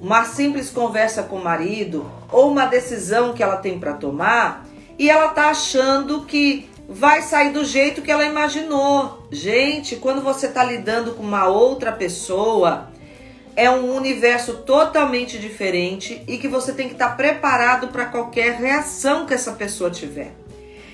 [0.01, 4.67] uma simples conversa com o marido ou uma decisão que ela tem para tomar,
[4.99, 9.27] e ela tá achando que vai sair do jeito que ela imaginou.
[9.31, 12.91] Gente, quando você está lidando com uma outra pessoa,
[13.57, 18.57] é um universo totalmente diferente e que você tem que estar tá preparado para qualquer
[18.57, 20.40] reação que essa pessoa tiver.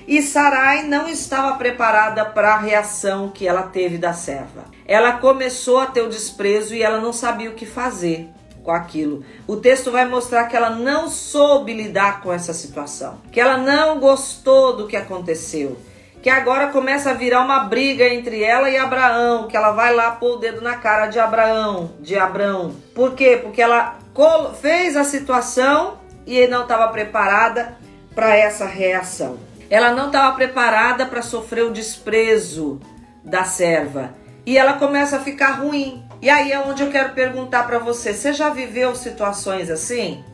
[0.06, 4.64] E Sarai não estava preparada para a reação que ela teve da serva.
[4.86, 8.28] Ela começou a ter o desprezo e ela não sabia o que fazer
[8.62, 9.24] com aquilo.
[9.46, 13.98] O texto vai mostrar que ela não soube lidar com essa situação, que ela não
[13.98, 15.76] gostou do que aconteceu,
[16.22, 20.12] que agora começa a virar uma briga entre ela e Abraão, que ela vai lá
[20.12, 22.74] pôr o dedo na cara de Abraão, de Abraão.
[22.94, 23.40] Por quê?
[23.42, 23.98] Porque ela
[24.60, 27.76] fez a situação e não estava preparada
[28.14, 29.45] para essa reação.
[29.68, 32.81] Ela não estava preparada para sofrer o desprezo
[33.24, 34.14] da serva.
[34.44, 36.05] E ela começa a ficar ruim.
[36.22, 40.24] E aí é onde eu quero perguntar para você: você já viveu situações assim?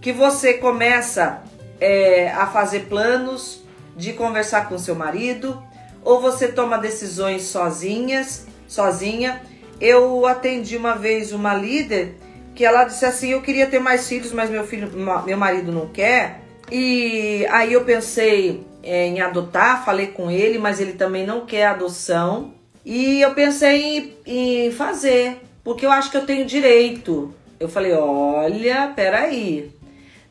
[0.00, 1.42] Que você começa
[1.78, 3.62] é, a fazer planos
[3.96, 5.62] de conversar com seu marido,
[6.02, 9.42] ou você toma decisões sozinhas, sozinha.
[9.80, 12.16] Eu atendi uma vez uma líder
[12.54, 14.90] que ela disse assim: "Eu queria ter mais filhos, mas meu filho,
[15.26, 16.40] meu marido não quer".
[16.70, 22.54] E aí eu pensei em adotar, falei com ele, mas ele também não quer adoção.
[22.84, 27.34] E eu pensei em, em fazer, porque eu acho que eu tenho direito.
[27.58, 29.70] Eu falei: olha, peraí.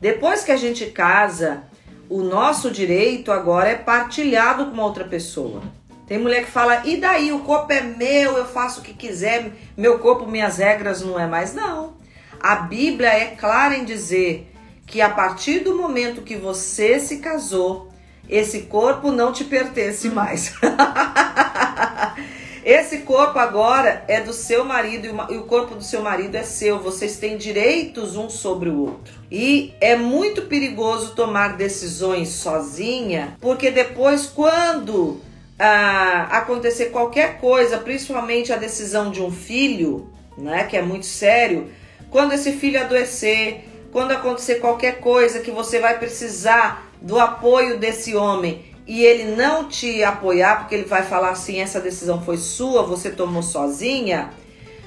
[0.00, 1.64] Depois que a gente casa,
[2.08, 5.62] o nosso direito agora é partilhado com outra pessoa.
[6.06, 7.32] Tem mulher que fala, e daí?
[7.32, 11.26] O corpo é meu, eu faço o que quiser, meu corpo, minhas regras não é
[11.26, 11.52] mais.
[11.52, 11.98] Não.
[12.40, 14.50] A Bíblia é clara em dizer
[14.86, 17.87] que a partir do momento que você se casou,
[18.28, 20.54] esse corpo não te pertence mais.
[22.64, 26.78] esse corpo agora é do seu marido e o corpo do seu marido é seu.
[26.78, 29.14] Vocês têm direitos um sobre o outro.
[29.30, 35.20] E é muito perigoso tomar decisões sozinha, porque depois, quando
[35.58, 41.68] ah, acontecer qualquer coisa, principalmente a decisão de um filho, né, que é muito sério,
[42.10, 48.14] quando esse filho adoecer, quando acontecer qualquer coisa que você vai precisar do apoio desse
[48.14, 52.82] homem e ele não te apoiar, porque ele vai falar assim: essa decisão foi sua,
[52.82, 54.30] você tomou sozinha,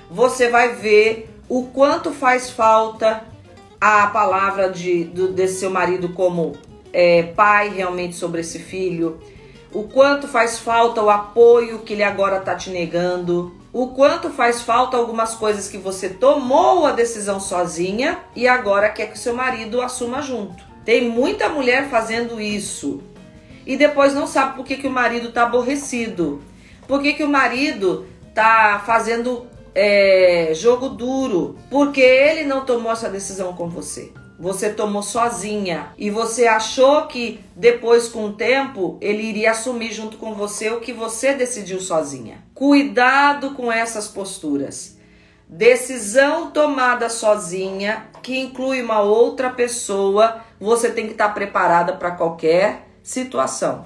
[0.09, 3.23] você vai ver o quanto faz falta
[3.79, 6.53] a palavra de, do, desse seu marido como
[6.91, 9.19] é, pai realmente sobre esse filho,
[9.71, 14.61] o quanto faz falta o apoio que ele agora está te negando, o quanto faz
[14.61, 19.33] falta algumas coisas que você tomou a decisão sozinha e agora quer que o seu
[19.33, 20.70] marido assuma junto.
[20.83, 23.01] Tem muita mulher fazendo isso
[23.65, 26.41] e depois não sabe por que, que o marido está aborrecido,
[26.87, 33.09] por que, que o marido está fazendo é, jogo duro, porque ele não tomou essa
[33.09, 34.11] decisão com você.
[34.39, 40.17] Você tomou sozinha e você achou que depois, com o tempo, ele iria assumir junto
[40.17, 42.43] com você o que você decidiu sozinha.
[42.55, 44.97] Cuidado com essas posturas.
[45.47, 52.87] Decisão tomada sozinha, que inclui uma outra pessoa, você tem que estar preparada para qualquer
[53.01, 53.85] situação.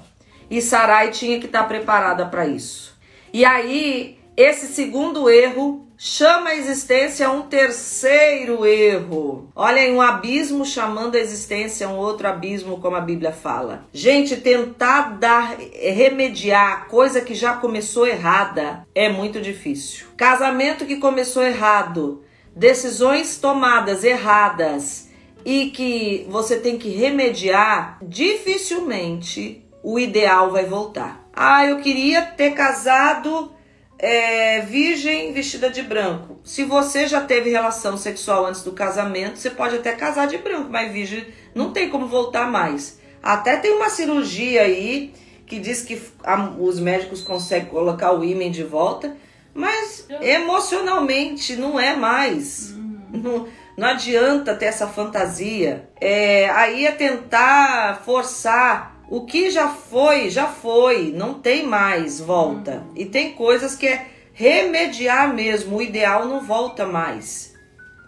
[0.50, 2.94] E Sarai tinha que estar preparada para isso.
[3.32, 9.50] E aí, esse segundo erro chama a existência um terceiro erro.
[9.56, 13.86] Olha aí, um abismo chamando a existência um outro abismo, como a Bíblia fala.
[13.92, 20.06] Gente, tentar dar, remediar coisa que já começou errada é muito difícil.
[20.16, 22.22] Casamento que começou errado,
[22.54, 25.05] decisões tomadas erradas
[25.46, 31.24] e que você tem que remediar, dificilmente o ideal vai voltar.
[31.32, 33.52] Ah, eu queria ter casado
[33.96, 36.40] é, virgem vestida de branco.
[36.42, 40.68] Se você já teve relação sexual antes do casamento, você pode até casar de branco,
[40.68, 42.98] mas virgem não tem como voltar mais.
[43.22, 45.14] Até tem uma cirurgia aí
[45.46, 49.16] que diz que a, os médicos conseguem colocar o ímã de volta,
[49.54, 52.72] mas emocionalmente não é mais.
[52.72, 52.96] Uhum.
[53.12, 55.88] Não, não adianta ter essa fantasia.
[56.00, 62.84] É, aí é tentar forçar o que já foi, já foi, não tem mais volta.
[62.86, 62.92] Uhum.
[62.96, 67.54] E tem coisas que é remediar mesmo, o ideal não volta mais.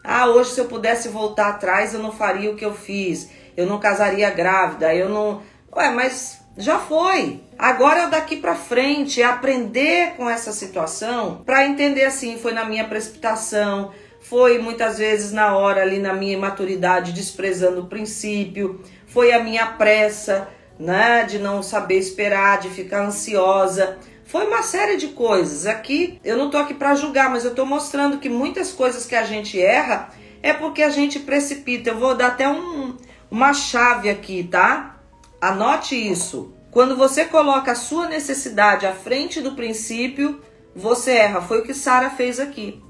[0.03, 3.31] Ah, hoje se eu pudesse voltar atrás, eu não faria o que eu fiz.
[3.57, 5.43] Eu não casaria grávida, eu não.
[5.75, 7.43] Ué, mas já foi.
[7.59, 12.65] Agora é daqui para frente, é aprender com essa situação para entender assim, foi na
[12.65, 13.93] minha precipitação,
[14.29, 19.67] foi muitas vezes na hora ali na minha imaturidade desprezando o princípio, foi a minha
[19.67, 23.97] pressa, né, de não saber esperar, de ficar ansiosa.
[24.25, 25.65] Foi uma série de coisas.
[25.65, 29.15] Aqui eu não tô aqui para julgar, mas eu tô mostrando que muitas coisas que
[29.15, 30.11] a gente erra
[30.43, 31.91] é porque a gente precipita.
[31.91, 32.97] Eu vou dar até um,
[33.31, 35.01] uma chave aqui, tá?
[35.41, 36.53] Anote isso.
[36.71, 40.43] Quando você coloca a sua necessidade à frente do princípio,
[40.77, 41.41] você erra.
[41.41, 42.83] Foi o que Sara fez aqui.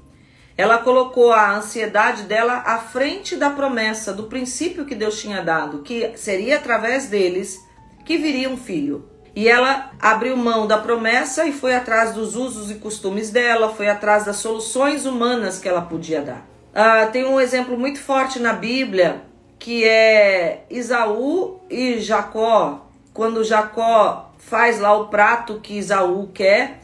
[0.59, 5.83] Ela colocou a ansiedade dela à frente da promessa, do princípio que Deus tinha dado,
[5.83, 7.65] que seria através deles
[8.03, 9.07] que viria um filho.
[9.33, 13.87] E ela abriu mão da promessa e foi atrás dos usos e costumes dela, foi
[13.87, 16.45] atrás das soluções humanas que ela podia dar.
[16.75, 19.21] Ah, tem um exemplo muito forte na Bíblia
[19.57, 22.85] que é Isaú e Jacó.
[23.13, 26.81] Quando Jacó faz lá o prato que Isaú quer,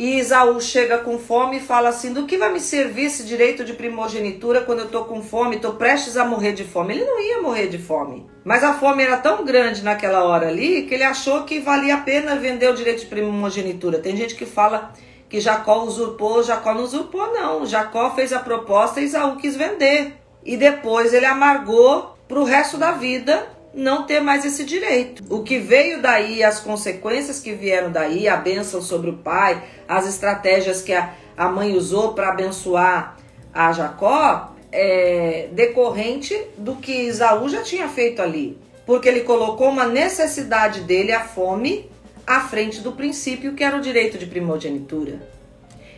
[0.00, 3.62] e Isaú chega com fome e fala assim: Do que vai me servir esse direito
[3.62, 6.94] de primogenitura quando eu tô com fome, tô prestes a morrer de fome?
[6.94, 8.26] Ele não ia morrer de fome.
[8.42, 12.00] Mas a fome era tão grande naquela hora ali que ele achou que valia a
[12.00, 13.98] pena vender o direito de primogenitura.
[13.98, 14.94] Tem gente que fala
[15.28, 17.66] que Jacó usurpou, Jacó não usurpou, não.
[17.66, 20.14] Jacó fez a proposta e Isaú quis vender.
[20.42, 25.22] E depois ele amargou pro resto da vida não ter mais esse direito.
[25.30, 30.08] O que veio daí, as consequências que vieram daí, a bênção sobre o pai, as
[30.08, 33.16] estratégias que a, a mãe usou para abençoar
[33.52, 38.58] a Jacó, é decorrente do que Isaú já tinha feito ali.
[38.86, 41.88] Porque ele colocou uma necessidade dele, a fome,
[42.26, 45.20] à frente do princípio que era o direito de primogenitura.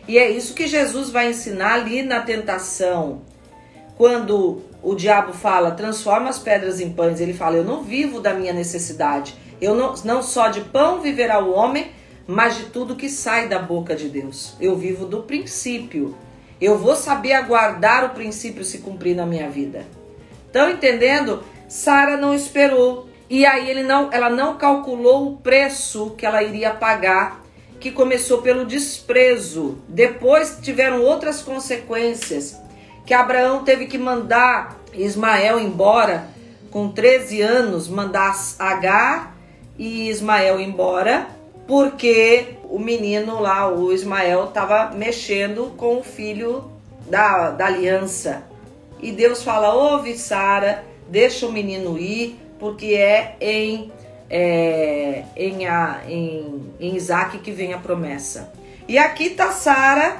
[0.07, 3.21] E é isso que Jesus vai ensinar ali na tentação.
[3.95, 8.33] Quando o diabo fala, transforma as pedras em pães, ele fala, eu não vivo da
[8.33, 9.33] minha necessidade.
[9.61, 11.91] Eu não, não só de pão viverá o homem,
[12.27, 14.55] mas de tudo que sai da boca de Deus.
[14.59, 16.17] Eu vivo do princípio.
[16.59, 19.85] Eu vou saber aguardar o princípio se cumprir na minha vida.
[20.47, 21.43] Estão entendendo?
[21.67, 23.07] Sara não esperou.
[23.29, 27.41] E aí ele não, ela não calculou o preço que ela iria pagar
[27.79, 29.77] que começou pelo desprezo.
[29.89, 32.57] Depois tiveram outras consequências,
[33.05, 36.27] que Abraão teve que mandar Ismael embora
[36.71, 39.35] com 13 anos, mandar Agar
[39.77, 41.27] e Ismael embora,
[41.67, 46.71] porque o menino lá, o Ismael, estava mexendo com o filho
[47.09, 48.43] da, da aliança.
[48.99, 53.91] E Deus fala: ouve, Sara, deixa o menino ir, porque é em
[54.29, 58.51] é, em, a, em, em Isaac que vem a promessa.
[58.87, 60.17] E aqui está Sara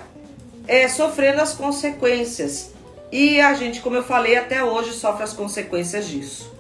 [0.67, 2.72] é, sofrendo as consequências.
[3.13, 6.52] E a gente, como eu falei, até hoje sofre as consequências disso.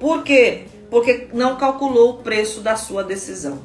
[0.00, 0.62] Por quê?
[0.90, 3.58] Porque não calculou o preço da sua decisão.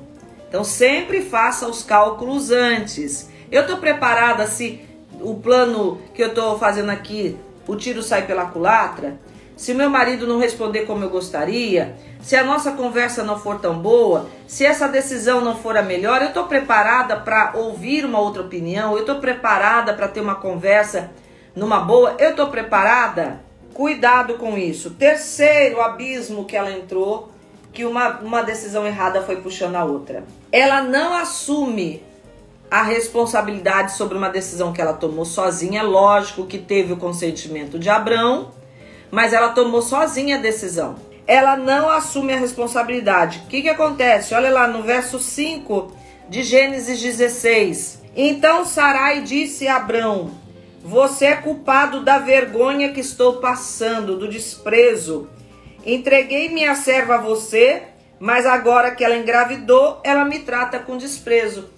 [0.50, 3.30] Então sempre faça os cálculos antes.
[3.50, 4.82] Eu estou preparada se
[5.22, 9.18] o plano que eu estou fazendo aqui, o tiro sai pela culatra?
[9.56, 13.80] Se meu marido não responder como eu gostaria, se a nossa conversa não for tão
[13.80, 18.42] boa, se essa decisão não for a melhor, eu estou preparada para ouvir uma outra
[18.42, 21.12] opinião, eu estou preparada para ter uma conversa
[21.56, 23.42] numa boa, eu estou preparada?
[23.74, 24.92] Cuidado com isso.
[24.92, 27.32] Terceiro abismo que ela entrou,
[27.74, 30.24] que uma, uma decisão errada foi puxando a outra.
[30.52, 32.02] Ela não assume
[32.72, 35.84] a responsabilidade sobre uma decisão que ela tomou sozinha.
[35.84, 38.52] Lógico que teve o consentimento de Abraão
[39.16, 40.96] mas ela tomou sozinha a decisão.
[41.28, 43.44] Ela não assume a responsabilidade.
[43.46, 44.34] O que, que acontece?
[44.34, 45.92] Olha lá no verso 5
[46.30, 48.02] de Gênesis 16.
[48.14, 50.32] Então Sarai disse a Abrão:
[50.86, 55.28] Você é culpado da vergonha que estou passando, do desprezo.
[55.84, 57.82] Entreguei minha serva a você,
[58.20, 61.72] mas agora que ela engravidou, ela me trata com desprezo.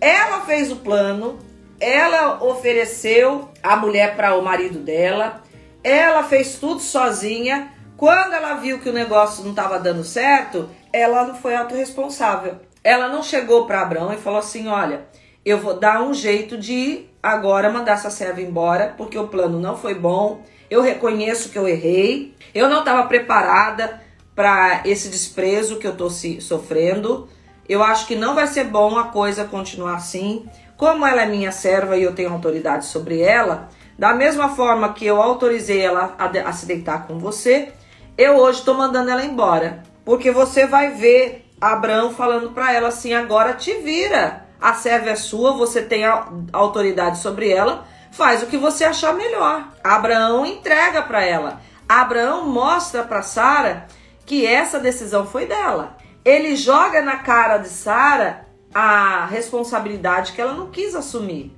[0.00, 1.38] Ela fez o plano,
[1.78, 5.42] ela ofereceu a mulher para o marido dela,
[5.82, 7.70] ela fez tudo sozinha.
[7.98, 12.56] Quando ela viu que o negócio não estava dando certo, ela não foi autorresponsável.
[12.82, 15.04] Ela não chegou para Abraão e falou assim: Olha,
[15.44, 19.76] eu vou dar um jeito de agora mandar essa serva embora, porque o plano não
[19.76, 20.42] foi bom.
[20.68, 22.34] Eu reconheço que eu errei.
[22.54, 24.02] Eu não estava preparada
[24.34, 27.28] para esse desprezo que eu estou sofrendo.
[27.66, 30.46] Eu acho que não vai ser bom a coisa continuar assim.
[30.76, 35.06] Como ela é minha serva e eu tenho autoridade sobre ela, da mesma forma que
[35.06, 37.72] eu autorizei ela a, a se deitar com você,
[38.18, 39.82] eu hoje estou mandando ela embora.
[40.04, 44.43] Porque você vai ver Abraão falando para ela assim: agora te vira.
[44.64, 49.12] A serva é sua, você tem a autoridade sobre ela, faz o que você achar
[49.12, 49.68] melhor.
[49.84, 51.60] Abraão entrega para ela.
[51.86, 53.86] Abraão mostra para Sara
[54.24, 55.98] que essa decisão foi dela.
[56.24, 61.54] Ele joga na cara de Sara a responsabilidade que ela não quis assumir.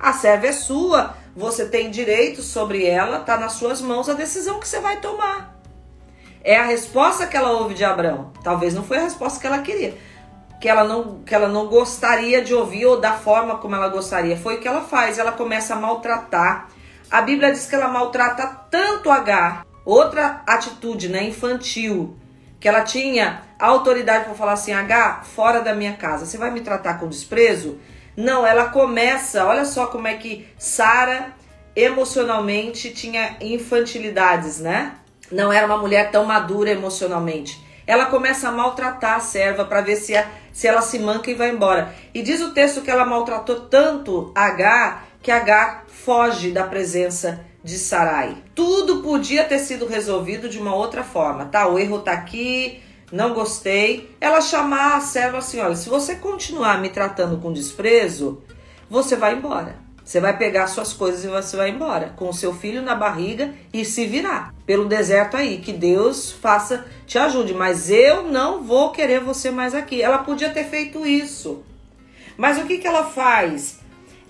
[0.00, 4.58] A serva é sua, você tem direito sobre ela, está nas suas mãos a decisão
[4.58, 5.54] que você vai tomar.
[6.42, 8.32] É a resposta que ela ouve de Abraão.
[8.42, 9.98] Talvez não foi a resposta que ela queria,
[10.62, 14.36] que ela não, que ela não gostaria de ouvir ou da forma como ela gostaria.
[14.36, 15.18] Foi o que ela faz.
[15.18, 16.68] Ela começa a maltratar.
[17.10, 19.66] A Bíblia diz que ela maltrata tanto H.
[19.84, 22.16] Outra atitude, né, infantil,
[22.60, 26.60] que ela tinha autoridade para falar assim: H, fora da minha casa, você vai me
[26.60, 27.80] tratar com desprezo?
[28.16, 31.34] Não, ela começa, olha só como é que Sara
[31.74, 34.92] emocionalmente tinha infantilidades, né?
[35.28, 37.60] Não era uma mulher tão madura emocionalmente.
[37.84, 41.34] Ela começa a maltratar a serva para ver se, a, se ela se manca e
[41.34, 41.94] vai embora.
[42.12, 47.78] E diz o texto que ela maltratou tanto H que H foge da presença de
[47.78, 48.36] Sarai.
[48.54, 51.68] Tudo podia ter sido resolvido de uma outra forma, tá?
[51.68, 52.82] O erro tá aqui,
[53.12, 54.10] não gostei.
[54.20, 58.42] Ela chamar a serva assim: olha, se você continuar me tratando com desprezo,
[58.90, 59.81] você vai embora.
[60.04, 63.54] Você vai pegar suas coisas e você vai embora, com o seu filho na barriga
[63.72, 65.58] e se virar pelo deserto aí.
[65.58, 70.02] Que Deus faça, te ajude, mas eu não vou querer você mais aqui.
[70.02, 71.62] Ela podia ter feito isso.
[72.36, 73.78] Mas o que, que ela faz?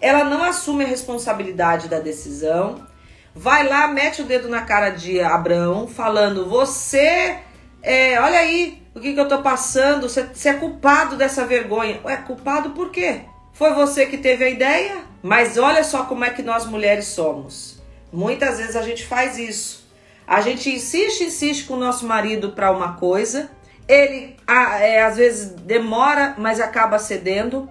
[0.00, 2.86] Ela não assume a responsabilidade da decisão,
[3.34, 7.38] vai lá, mete o dedo na cara de Abraão, falando: Você
[7.82, 12.00] é, olha aí o que, que eu tô passando, você, você é culpado dessa vergonha.
[12.04, 13.22] Ué, culpado por quê?
[13.62, 15.04] Foi você que teve a ideia?
[15.22, 17.80] Mas olha só como é que nós mulheres somos.
[18.12, 19.88] Muitas vezes a gente faz isso.
[20.26, 23.52] A gente insiste, insiste com o nosso marido para uma coisa,
[23.86, 27.70] ele é, às vezes demora, mas acaba cedendo.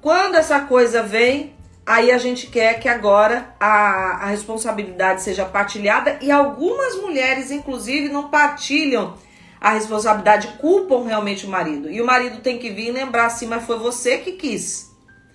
[0.00, 1.52] Quando essa coisa vem,
[1.84, 8.08] aí a gente quer que agora a, a responsabilidade seja partilhada e algumas mulheres, inclusive,
[8.08, 9.14] não partilham
[9.60, 11.90] a responsabilidade, culpam realmente o marido.
[11.90, 14.91] E o marido tem que vir lembrar assim, mas foi você que quis.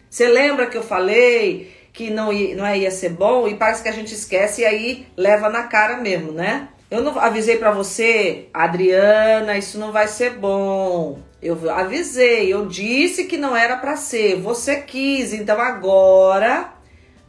[0.10, 3.47] Você lembra que eu falei que não ia, não ia ser bom?
[3.47, 6.70] E parece que a gente esquece e aí leva na cara mesmo, né?
[6.89, 11.20] Eu não avisei para você, Adriana, isso não vai ser bom.
[11.41, 14.38] Eu avisei, eu disse que não era para ser.
[14.38, 16.74] Você quis, então agora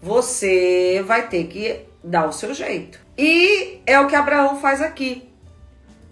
[0.01, 3.01] você vai ter que dar o seu jeito.
[3.17, 5.29] E é o que Abraão faz aqui.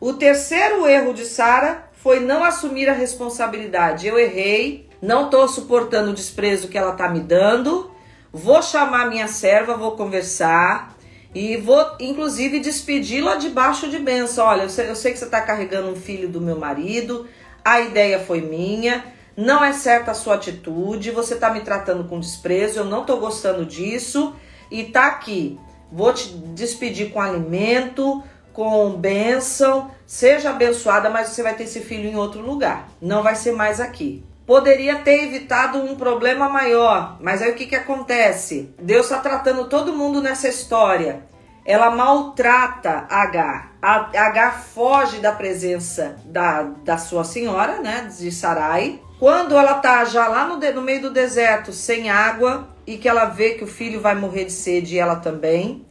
[0.00, 4.06] O terceiro erro de Sara foi não assumir a responsabilidade.
[4.06, 7.90] Eu errei, não tô suportando o desprezo que ela tá me dando.
[8.32, 10.96] Vou chamar minha serva, vou conversar
[11.34, 14.46] e vou, inclusive, despedi-la debaixo de benção.
[14.46, 17.26] Olha, eu sei, eu sei que você está carregando um filho do meu marido,
[17.64, 19.04] a ideia foi minha,
[19.36, 23.20] não é certa a sua atitude, você está me tratando com desprezo, eu não estou
[23.20, 24.34] gostando disso
[24.70, 25.58] e tá aqui.
[25.92, 28.22] Vou te despedir com alimento,
[28.52, 33.36] com bênção, seja abençoada, mas você vai ter esse filho em outro lugar, não vai
[33.36, 34.24] ser mais aqui.
[34.46, 38.72] Poderia ter evitado um problema maior, mas aí o que, que acontece?
[38.80, 41.26] Deus está tratando todo mundo nessa história.
[41.64, 43.72] Ela maltrata H.
[43.82, 49.02] H foge da presença da, da sua senhora, né, de Sarai.
[49.18, 53.24] Quando ela tá já lá no, no meio do deserto, sem água, e que ela
[53.24, 55.84] vê que o filho vai morrer de sede e ela também,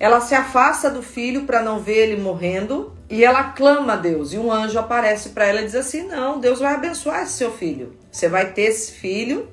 [0.00, 4.32] ela se afasta do filho para não ver ele morrendo e ela clama a Deus.
[4.32, 7.52] E um anjo aparece para ela e diz assim: Não, Deus vai abençoar esse seu
[7.52, 7.94] filho.
[8.10, 9.46] Você vai ter esse filho,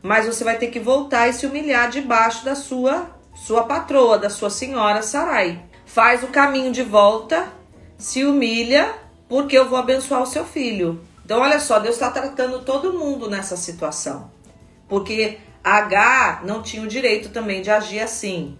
[0.00, 4.30] mas você vai ter que voltar e se humilhar debaixo da sua sua patroa, da
[4.30, 5.60] sua senhora Sarai.
[5.84, 7.48] Faz o caminho de volta,
[7.98, 8.94] se humilha,
[9.28, 11.00] porque eu vou abençoar o seu filho.
[11.24, 14.30] Então, olha só, Deus está tratando todo mundo nessa situação.
[14.88, 18.56] Porque H não tinha o direito também de agir assim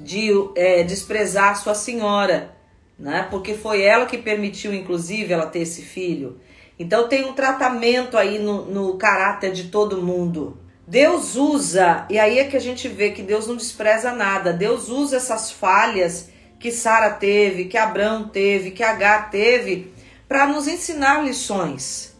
[0.00, 2.54] de é, desprezar sua senhora,
[2.98, 3.26] né?
[3.30, 6.40] Porque foi ela que permitiu, inclusive, ela ter esse filho.
[6.78, 10.58] Então tem um tratamento aí no, no caráter de todo mundo.
[10.86, 14.52] Deus usa, e aí é que a gente vê que Deus não despreza nada.
[14.52, 19.92] Deus usa essas falhas que Sara teve, que Abraão teve, que Agar teve,
[20.26, 22.16] para nos ensinar lições.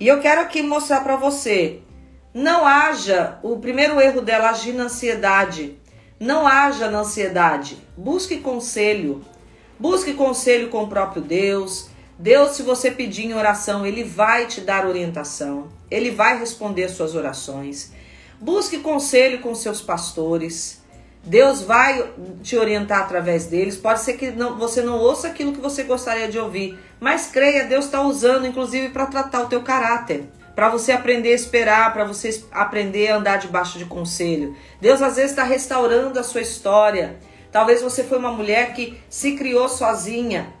[0.00, 1.80] E eu quero aqui mostrar para você,
[2.34, 5.78] não haja, o primeiro erro dela agir na ansiedade.
[6.18, 7.76] Não haja na ansiedade.
[7.94, 9.22] Busque conselho.
[9.78, 11.90] Busque conselho com o próprio Deus.
[12.18, 15.68] Deus, se você pedir em oração, Ele vai te dar orientação.
[15.90, 17.92] Ele vai responder suas orações.
[18.40, 20.82] Busque conselho com seus pastores.
[21.22, 22.10] Deus vai
[22.42, 23.76] te orientar através deles.
[23.76, 27.64] Pode ser que não, você não ouça aquilo que você gostaria de ouvir, mas creia,
[27.64, 32.06] Deus está usando, inclusive, para tratar o teu caráter para você aprender a esperar, para
[32.06, 34.56] você aprender a andar debaixo de conselho.
[34.80, 37.18] Deus às vezes está restaurando a sua história.
[37.52, 40.52] Talvez você foi uma mulher que se criou sozinha,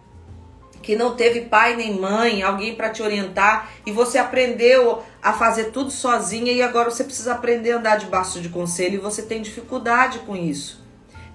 [0.82, 5.72] que não teve pai nem mãe, alguém para te orientar e você aprendeu a fazer
[5.72, 9.40] tudo sozinha e agora você precisa aprender a andar debaixo de conselho e você tem
[9.40, 10.84] dificuldade com isso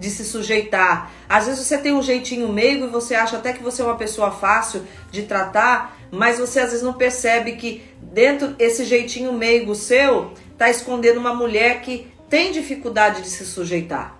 [0.01, 1.11] de se sujeitar.
[1.29, 3.95] Às vezes você tem um jeitinho meigo e você acha até que você é uma
[3.95, 9.73] pessoa fácil de tratar, mas você às vezes não percebe que dentro desse jeitinho meigo
[9.73, 14.19] seu tá escondendo uma mulher que tem dificuldade de se sujeitar.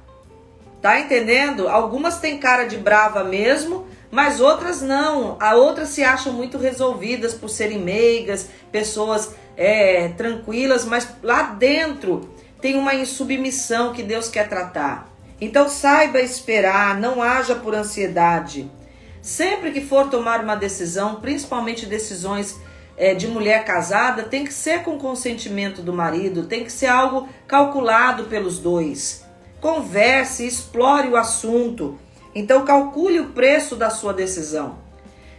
[0.82, 1.68] Tá entendendo?
[1.68, 5.38] Algumas têm cara de brava mesmo, mas outras não.
[5.40, 12.30] A outras se acham muito resolvidas por serem meigas, pessoas é, tranquilas, mas lá dentro
[12.60, 15.08] tem uma insubmissão que Deus quer tratar.
[15.40, 18.70] Então saiba esperar, não haja por ansiedade.
[19.22, 22.60] Sempre que for tomar uma decisão, principalmente decisões
[22.98, 27.30] é, de mulher casada, tem que ser com consentimento do marido, tem que ser algo
[27.48, 29.24] calculado pelos dois.
[29.60, 32.00] Converse, explore o assunto.
[32.34, 34.80] Então calcule o preço da sua decisão.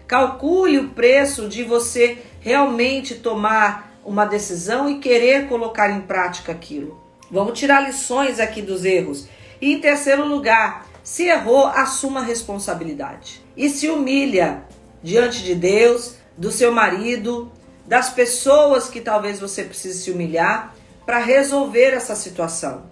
[0.06, 7.00] Calcule o preço de você realmente tomar uma decisão e querer colocar em prática aquilo.
[7.30, 9.26] Vamos tirar lições aqui dos erros.
[9.60, 13.42] E em terceiro lugar, se errou, assuma a responsabilidade.
[13.56, 14.62] E se humilha
[15.02, 17.50] diante de Deus, do seu marido,
[17.86, 20.74] das pessoas que talvez você precise se humilhar
[21.04, 22.84] para resolver essa situação.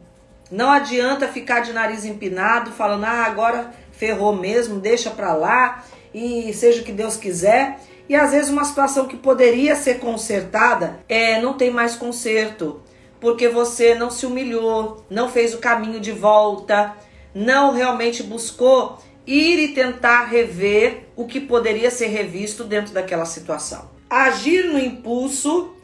[0.50, 6.52] Não adianta ficar de nariz empinado falando: "Ah, agora ferrou mesmo, deixa pra lá e
[6.52, 7.78] seja o que Deus quiser.
[8.08, 12.82] E às vezes uma situação que poderia ser consertada é não tem mais conserto,
[13.20, 16.96] porque você não se humilhou, não fez o caminho de volta,
[17.34, 23.90] não realmente buscou ir e tentar rever o que poderia ser revisto dentro daquela situação.
[24.08, 25.74] Agir no impulso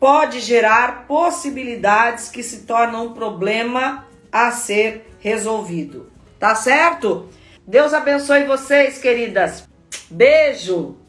[0.00, 6.10] pode gerar possibilidades que se tornam um problema a ser resolvido.
[6.38, 7.28] Tá certo?
[7.66, 9.68] Deus abençoe vocês, queridas.
[10.10, 11.05] Beijo!